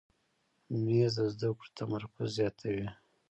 [0.83, 2.87] مېز د زده کړو تمرکز زیاتوي.